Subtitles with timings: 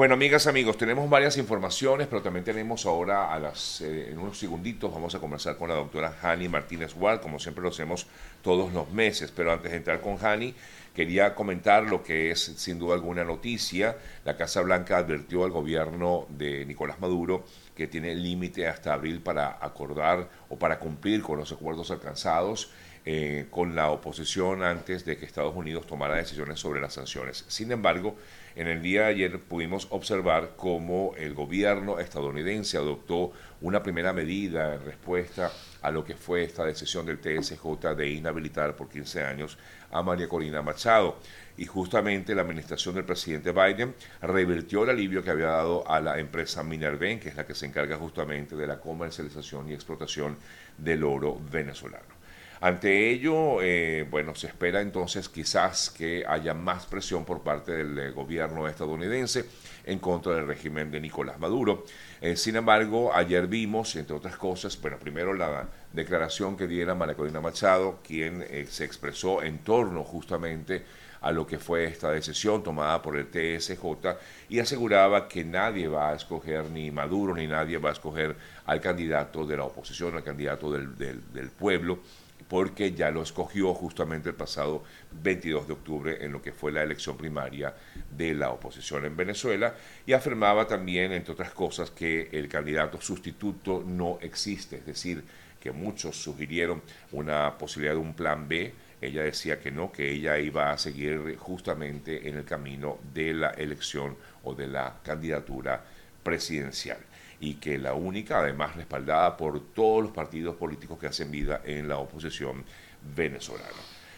[0.00, 4.38] Bueno, amigas, amigos, tenemos varias informaciones, pero también tenemos ahora a las, eh, en unos
[4.38, 8.06] segunditos, vamos a conversar con la doctora Hani Martínez Ward, como siempre lo hacemos
[8.40, 9.30] todos los meses.
[9.30, 10.54] Pero antes de entrar con Hani,
[10.94, 13.98] quería comentar lo que es sin duda alguna noticia.
[14.24, 17.44] La Casa Blanca advirtió al gobierno de Nicolás Maduro
[17.76, 22.70] que tiene límite hasta abril para acordar o para cumplir con los acuerdos alcanzados
[23.06, 27.44] eh, con la oposición antes de que Estados Unidos tomara decisiones sobre las sanciones.
[27.48, 28.16] Sin embargo,
[28.56, 34.74] en el día de ayer pudimos observar cómo el gobierno estadounidense adoptó una primera medida
[34.74, 39.56] en respuesta a lo que fue esta decisión del TSJ de inhabilitar por 15 años
[39.92, 41.16] a María Corina Machado.
[41.56, 46.18] Y justamente la administración del presidente Biden revirtió el alivio que había dado a la
[46.18, 50.36] empresa Minerven, que es la que se encarga justamente de la comercialización y explotación
[50.76, 52.19] del oro venezolano.
[52.62, 57.98] Ante ello, eh, bueno, se espera entonces quizás que haya más presión por parte del
[57.98, 59.46] eh, gobierno estadounidense
[59.86, 61.86] en contra del régimen de Nicolás Maduro.
[62.20, 67.14] Eh, sin embargo, ayer vimos, entre otras cosas, bueno, primero la declaración que diera María
[67.14, 70.84] Corina Machado, quien se expresó en torno justamente
[71.22, 74.18] a lo que fue esta decisión tomada por el TSJ
[74.50, 78.36] y aseguraba que nadie va a escoger, ni Maduro, ni nadie va a escoger
[78.66, 82.00] al candidato de la oposición, al candidato del pueblo
[82.48, 84.82] porque ya lo escogió justamente el pasado
[85.22, 87.74] 22 de octubre en lo que fue la elección primaria
[88.10, 89.74] de la oposición en Venezuela
[90.06, 95.22] y afirmaba también, entre otras cosas, que el candidato sustituto no existe, es decir,
[95.60, 100.38] que muchos sugirieron una posibilidad de un plan B, ella decía que no, que ella
[100.38, 105.84] iba a seguir justamente en el camino de la elección o de la candidatura
[106.22, 106.98] presidencial
[107.40, 111.88] y que la única, además respaldada por todos los partidos políticos que hacen vida en
[111.88, 112.64] la oposición
[113.16, 113.68] venezolana.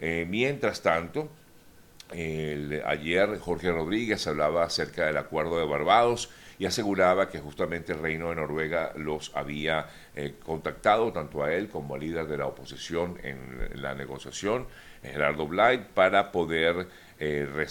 [0.00, 1.28] Eh, mientras tanto,
[2.10, 8.30] ayer Jorge Rodríguez hablaba acerca del acuerdo de Barbados y aseguraba que justamente el Reino
[8.30, 13.18] de Noruega los había eh, contactado, tanto a él como al líder de la oposición
[13.22, 14.66] en la negociación,
[15.02, 16.86] Gerardo Blight, para poder
[17.26, 17.66] eh,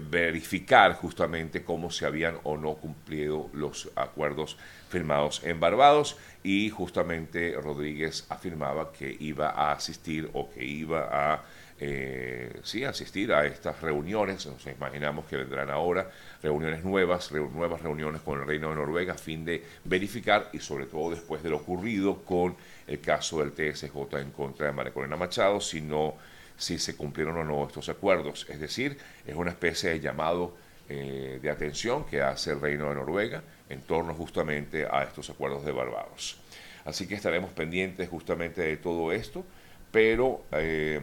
[0.00, 4.56] verificar justamente cómo se habían o no cumplido los acuerdos
[4.88, 6.16] firmados en Barbados.
[6.42, 11.44] Y justamente Rodríguez afirmaba que iba a asistir o que iba a
[11.78, 16.10] eh, sí, asistir a estas reuniones, nos imaginamos que vendrán ahora
[16.42, 20.86] reuniones nuevas, nuevas reuniones con el Reino de Noruega a fin de verificar y sobre
[20.86, 22.56] todo después de lo ocurrido con
[22.86, 26.14] el caso del TSJ en contra de María Corina Machado, si no
[26.56, 28.46] si se cumplieron o no estos acuerdos.
[28.48, 30.56] Es decir, es una especie de llamado
[30.88, 35.64] eh, de atención que hace el Reino de Noruega en torno justamente a estos acuerdos
[35.64, 36.38] de Barbados.
[36.84, 39.44] Así que estaremos pendientes justamente de todo esto,
[39.90, 41.00] pero eh,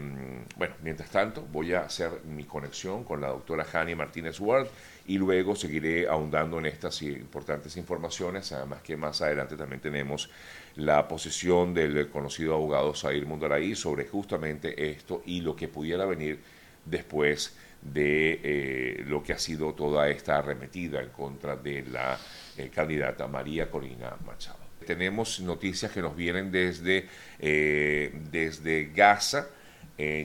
[0.56, 4.68] bueno, mientras tanto voy a hacer mi conexión con la doctora Hani Martínez Ward
[5.08, 10.30] y luego seguiré ahondando en estas importantes informaciones, además que más adelante también tenemos
[10.76, 16.40] la posición del conocido abogado Sair Mundaraí sobre justamente esto y lo que pudiera venir
[16.86, 22.18] después de eh, lo que ha sido toda esta arremetida en contra de la
[22.58, 24.63] eh, candidata María Corina Machado.
[24.84, 27.08] Tenemos noticias que nos vienen desde,
[27.40, 29.48] eh, desde Gaza,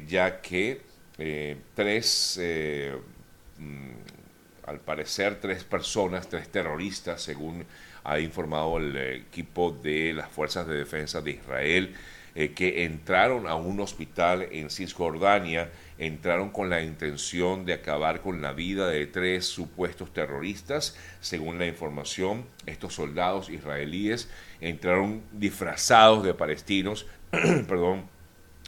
[0.06, 0.80] ya que
[1.74, 2.40] tres,
[3.58, 3.90] mm,
[4.66, 7.64] al parecer tres personas, tres terroristas, según
[8.04, 11.94] ha informado el equipo de las Fuerzas de Defensa de Israel,
[12.54, 18.52] que entraron a un hospital en Cisjordania entraron con la intención de acabar con la
[18.52, 20.96] vida de tres supuestos terroristas.
[21.20, 28.08] Según la información, estos soldados israelíes entraron disfrazados de palestinos, perdón,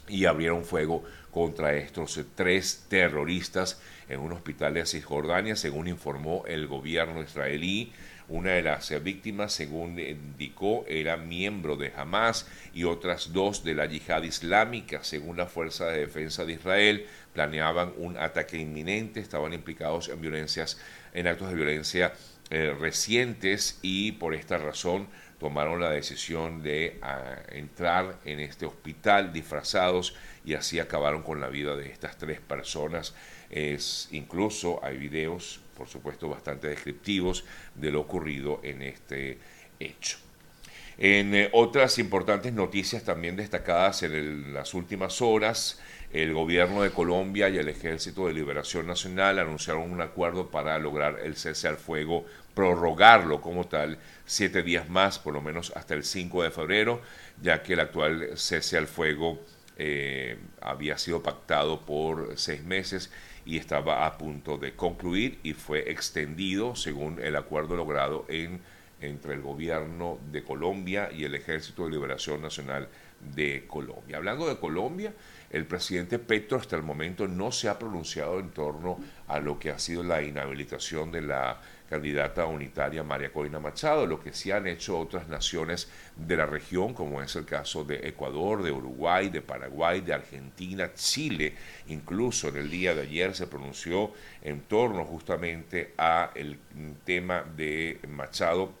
[0.09, 6.67] y abrieron fuego contra estos tres terroristas en un hospital de Cisjordania, según informó el
[6.67, 7.93] gobierno israelí.
[8.31, 13.87] Una de las víctimas, según indicó, era miembro de Hamas y otras dos de la
[13.87, 20.07] yihad islámica, según la Fuerza de Defensa de Israel planeaban un ataque inminente, estaban implicados
[20.07, 20.79] en violencias,
[21.13, 22.13] en actos de violencia
[22.49, 29.33] eh, recientes y por esta razón tomaron la decisión de ah, entrar en este hospital
[29.33, 30.15] disfrazados
[30.45, 33.13] y así acabaron con la vida de estas tres personas.
[33.49, 37.43] Es, incluso hay videos, por supuesto, bastante descriptivos
[37.73, 39.39] de lo ocurrido en este
[39.79, 40.19] hecho.
[40.99, 45.81] En eh, otras importantes noticias también destacadas en las últimas horas,
[46.13, 51.19] el gobierno de Colombia y el Ejército de Liberación Nacional anunciaron un acuerdo para lograr
[51.23, 53.97] el cese al fuego, prorrogarlo como tal
[54.27, 57.01] siete días más, por lo menos hasta el 5 de febrero,
[57.41, 59.39] ya que el actual cese al fuego
[59.77, 63.09] eh, había sido pactado por seis meses
[63.45, 68.61] y estaba a punto de concluir y fue extendido según el acuerdo logrado en,
[69.01, 72.87] entre el gobierno de Colombia y el Ejército de Liberación Nacional
[73.35, 74.17] de Colombia.
[74.17, 75.13] Hablando de Colombia,
[75.49, 79.69] el presidente Petro hasta el momento no se ha pronunciado en torno a lo que
[79.69, 81.59] ha sido la inhabilitación de la
[81.89, 86.93] candidata unitaria María Corina Machado, lo que sí han hecho otras naciones de la región,
[86.93, 91.53] como es el caso de Ecuador, de Uruguay, de Paraguay, de Argentina, Chile,
[91.87, 96.57] incluso en el día de ayer se pronunció en torno justamente a el
[97.03, 98.71] tema de Machado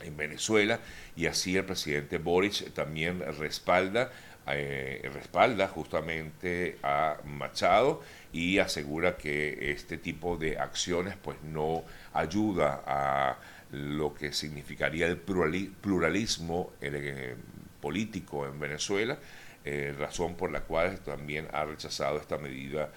[0.00, 0.80] en Venezuela
[1.16, 4.10] y así el presidente Boric también respalda
[4.48, 8.00] eh, respalda justamente a Machado
[8.32, 11.82] y asegura que este tipo de acciones pues no
[12.12, 13.38] ayuda a
[13.72, 17.34] lo que significaría el pluralismo eh,
[17.80, 19.18] político en Venezuela,
[19.64, 22.90] eh, razón por la cual también ha rechazado esta medida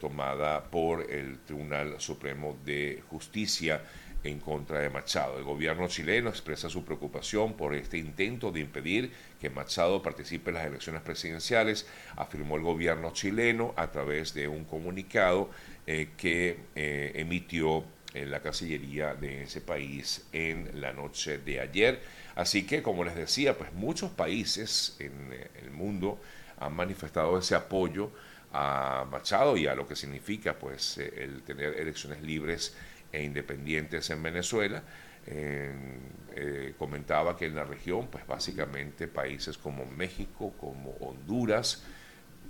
[0.00, 3.82] tomada por el Tribunal Supremo de Justicia
[4.24, 5.38] en contra de Machado.
[5.38, 10.54] El gobierno chileno expresa su preocupación por este intento de impedir que Machado participe en
[10.54, 11.86] las elecciones presidenciales,
[12.16, 15.50] afirmó el gobierno chileno a través de un comunicado
[15.86, 17.84] eh, que eh, emitió
[18.14, 22.00] en la Cancillería de ese país en la noche de ayer.
[22.34, 26.18] Así que, como les decía, pues muchos países en eh, el mundo
[26.58, 28.10] han manifestado ese apoyo
[28.52, 32.74] a Machado y a lo que significa pues el tener elecciones libres
[33.12, 34.82] e independientes en Venezuela.
[35.28, 41.82] Eh, comentaba que en la región, pues básicamente países como México, como Honduras,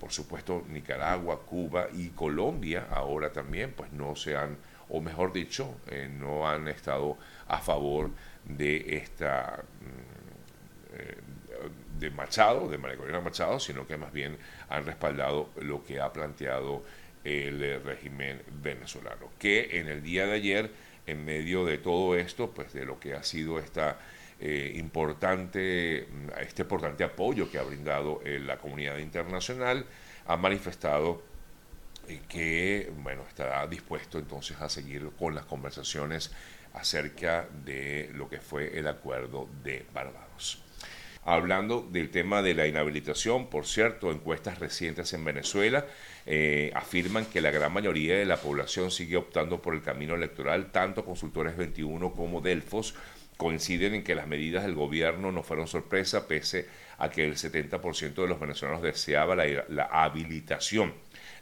[0.01, 4.59] por supuesto Nicaragua, Cuba y Colombia ahora también, pues no se han,
[4.89, 7.17] o mejor dicho, eh, no han estado
[7.49, 8.11] a favor
[8.45, 11.17] de esta mm, eh,
[11.99, 14.37] de Machado, de María Corina Machado, sino que más bien
[14.69, 16.85] han respaldado lo que ha planteado
[17.27, 20.71] el régimen venezolano, que en el día de ayer,
[21.07, 23.99] en medio de todo esto, pues de lo que ha sido esta
[24.39, 26.07] eh, importante,
[26.41, 29.87] este importante apoyo que ha brindado eh, la comunidad internacional,
[30.27, 31.23] ha manifestado
[32.07, 36.33] eh, que bueno, estará dispuesto entonces a seguir con las conversaciones
[36.75, 40.66] acerca de lo que fue el acuerdo de Barbados.
[41.29, 45.85] Hablando del tema de la inhabilitación, por cierto, encuestas recientes en Venezuela
[46.25, 50.71] eh, afirman que la gran mayoría de la población sigue optando por el camino electoral,
[50.71, 52.95] tanto Consultores 21 como Delfos
[53.37, 58.15] coinciden en que las medidas del gobierno no fueron sorpresa, pese a que el 70%
[58.15, 60.95] de los venezolanos deseaba la, habilitación.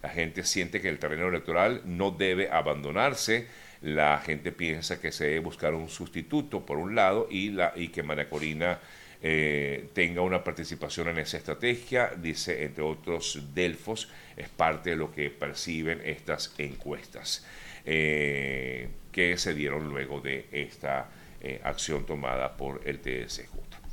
[0.03, 3.49] La gente siente que el terreno electoral no debe abandonarse
[3.83, 7.89] la gente piensa que se debe buscar un sustituto por un lado y, la, y
[7.89, 8.79] que María Corina
[9.26, 15.11] eh, tenga una participación en esa estrategia, dice entre otros Delfos, es parte de lo
[15.11, 17.47] que perciben estas encuestas
[17.87, 21.09] eh, que se dieron luego de esta
[21.41, 23.84] eh, acción tomada por el TSJ.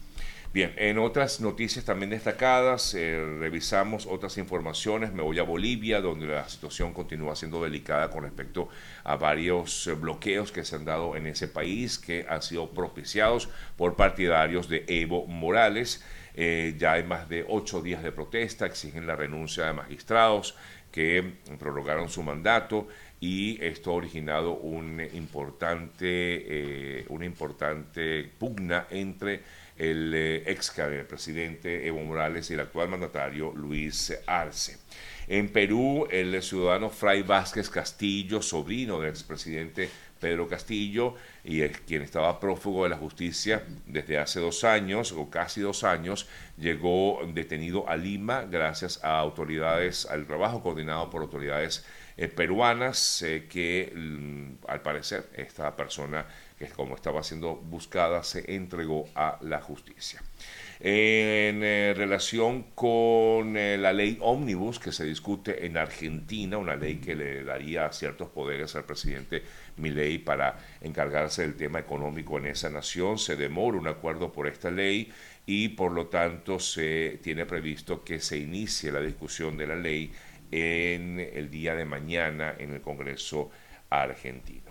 [0.53, 5.13] Bien, en otras noticias también destacadas, revisamos otras informaciones.
[5.13, 8.67] Me voy a Bolivia, donde la situación continúa siendo delicada con respecto
[9.05, 13.95] a varios bloqueos que se han dado en ese país, que han sido propiciados por
[13.95, 16.03] partidarios de Evo Morales.
[16.35, 20.55] Eh, ya hay más de ocho días de protesta, exigen la renuncia de magistrados
[20.91, 22.89] que prorrogaron su mandato
[23.21, 30.75] y esto ha originado un importante, eh, una importante pugna entre el eh, ex
[31.09, 34.77] presidente Evo Morales y el actual mandatario Luis Arce.
[35.27, 42.39] En Perú, el ciudadano Fray Vázquez Castillo, sobrino del expresidente Pedro Castillo, y quien estaba
[42.39, 47.97] prófugo de la justicia desde hace dos años, o casi dos años, llegó detenido a
[47.97, 51.83] Lima gracias a autoridades, al trabajo coordinado por autoridades
[52.17, 56.27] eh, peruanas, eh, que mm, al parecer esta persona
[56.67, 60.21] que como estaba siendo buscada, se entregó a la justicia.
[60.79, 66.95] En eh, relación con eh, la ley ómnibus que se discute en Argentina, una ley
[66.95, 69.43] que le daría ciertos poderes al presidente
[69.77, 74.71] Milei para encargarse del tema económico en esa nación, se demora un acuerdo por esta
[74.71, 75.11] ley
[75.45, 80.11] y por lo tanto se tiene previsto que se inicie la discusión de la ley
[80.51, 83.51] en el día de mañana en el Congreso
[83.89, 84.70] argentino.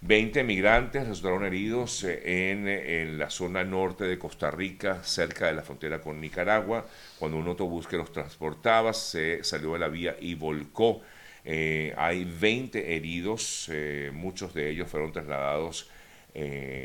[0.00, 5.62] 20 migrantes resultaron heridos eh, en, la zona norte de Costa Rica, cerca de la
[5.62, 6.86] frontera con Nicaragua,
[7.18, 11.00] cuando un autobús que los transportaba se salió de la vía y volcó.
[11.44, 15.90] Eh, hay 20 heridos, eh, muchos de ellos fueron trasladados,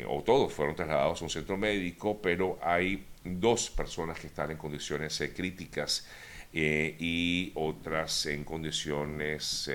[0.08, 4.56] o todos fueron trasladados a un centro médico, pero hay dos personas que están en
[4.56, 6.08] condiciones críticas
[6.52, 9.70] y otras en condiciones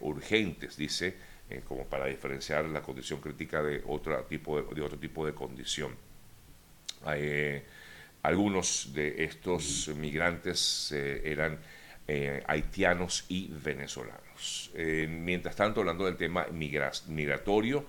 [0.00, 1.14] urgentes, dice,
[1.66, 5.96] como para diferenciar la condición crítica de otro tipo de, otro tipo de condición.
[8.22, 11.58] algunos de estos migrantes eran
[12.46, 14.70] haitianos y venezolanos.
[15.08, 17.86] mientras tanto, hablando del tema migratorio,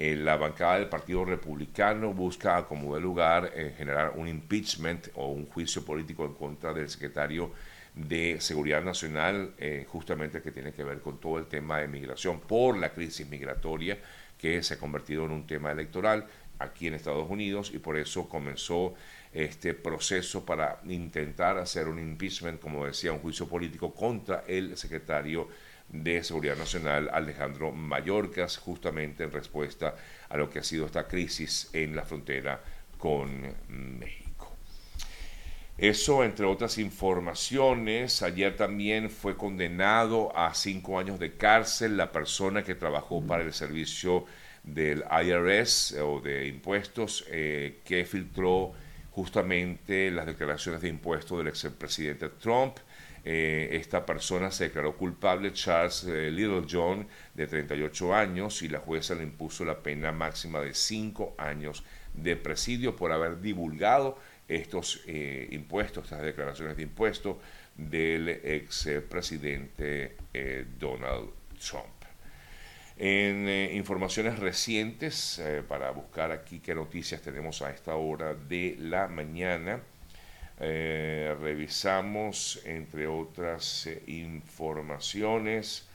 [0.00, 5.26] eh, la bancada del Partido Republicano busca, como de lugar, eh, generar un impeachment o
[5.26, 7.52] un juicio político en contra del secretario
[7.94, 12.40] de Seguridad Nacional, eh, justamente que tiene que ver con todo el tema de migración
[12.40, 13.98] por la crisis migratoria
[14.38, 16.26] que se ha convertido en un tema electoral
[16.58, 18.94] aquí en Estados Unidos y por eso comenzó
[19.32, 25.48] este proceso para intentar hacer un impeachment, como decía, un juicio político contra el secretario
[25.88, 29.96] de Seguridad Nacional, Alejandro Mayorkas, justamente en respuesta
[30.28, 32.60] a lo que ha sido esta crisis en la frontera
[32.98, 34.19] con México.
[35.80, 42.62] Eso, entre otras informaciones, ayer también fue condenado a cinco años de cárcel la persona
[42.62, 44.26] que trabajó para el servicio
[44.62, 48.74] del IRS o de impuestos eh, que filtró
[49.10, 52.76] justamente las declaraciones de impuestos del expresidente Trump.
[53.24, 58.80] Eh, esta persona se declaró culpable, Charles eh, Little John, de 38 años, y la
[58.80, 64.18] jueza le impuso la pena máxima de 5 años de presidio por haber divulgado
[64.50, 67.36] estos eh, impuestos, estas declaraciones de impuestos
[67.76, 70.16] del expresidente
[70.78, 71.86] Donald Trump.
[72.98, 79.80] En informaciones recientes, para buscar aquí qué noticias tenemos a esta hora de la mañana,
[80.62, 85.88] eh, revisamos, entre otras eh, informaciones,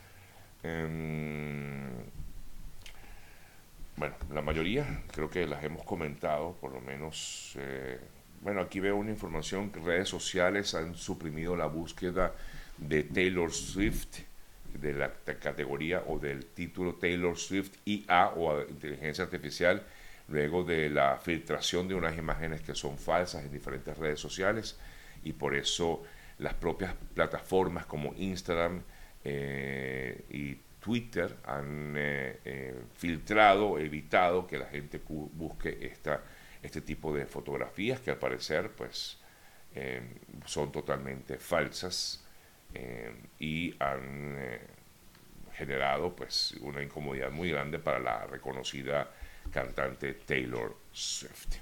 [0.64, 1.88] em,
[3.96, 8.00] bueno, la mayoría creo que las hemos comentado, por lo menos, eh,
[8.46, 12.32] bueno, aquí veo una información que redes sociales han suprimido la búsqueda
[12.78, 14.20] de Taylor Swift,
[14.72, 19.82] de la categoría o del título Taylor Swift IA o inteligencia artificial
[20.28, 24.78] luego de la filtración de unas imágenes que son falsas en diferentes redes sociales
[25.24, 26.04] y por eso
[26.38, 28.84] las propias plataformas como Instagram
[29.24, 36.22] eh, y Twitter han eh, eh, filtrado, evitado que la gente busque esta,
[36.66, 39.18] este tipo de fotografías que al parecer pues
[40.46, 42.24] son totalmente falsas
[43.40, 44.38] y han
[45.54, 49.12] generado pues una incomodidad muy grande para la reconocida
[49.52, 51.58] cantante Taylor Swift.